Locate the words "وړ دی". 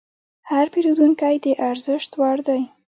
2.19-2.61